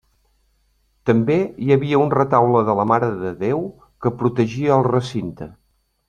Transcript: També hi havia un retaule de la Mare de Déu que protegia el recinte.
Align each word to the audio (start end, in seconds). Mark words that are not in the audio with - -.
També 1.09 1.35
hi 1.65 1.75
havia 1.75 1.99
un 2.05 2.09
retaule 2.15 2.63
de 2.71 2.75
la 2.81 2.85
Mare 2.95 3.09
de 3.21 3.33
Déu 3.45 3.61
que 4.05 4.13
protegia 4.23 4.73
el 4.79 4.87
recinte. 4.93 5.49